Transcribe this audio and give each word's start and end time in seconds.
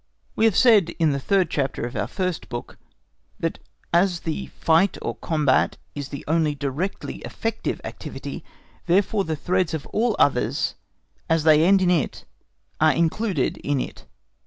We 0.35 0.45
have 0.45 0.57
said, 0.57 0.89
in 0.97 1.11
the 1.11 1.19
third 1.19 1.51
chapter 1.51 1.85
of 1.85 1.95
our 1.95 2.07
first 2.07 2.49
book, 2.49 2.79
that 3.39 3.59
as 3.93 4.21
the 4.21 4.47
fight 4.47 4.97
or 4.99 5.15
combat 5.17 5.77
is 5.93 6.09
the 6.09 6.25
only 6.27 6.55
directly 6.55 7.17
effective 7.17 7.79
activity, 7.83 8.43
therefore 8.87 9.25
the 9.25 9.35
threads 9.35 9.75
of 9.75 9.85
all 9.93 10.15
others, 10.17 10.73
as 11.29 11.43
they 11.43 11.63
end 11.63 11.83
in 11.83 11.91
it, 11.91 12.25
are 12.79 12.93
included 12.93 13.57
in 13.57 13.79
it. 13.79 14.07